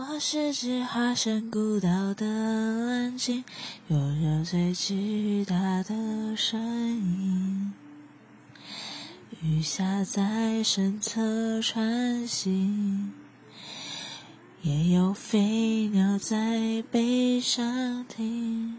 [0.00, 3.44] 我是只化身孤岛的蓝鲸
[3.88, 6.58] 有着最巨大的身
[6.96, 7.74] 影
[9.42, 13.12] 鱼虾在身侧穿行
[14.62, 18.78] 也有飞鸟在背上停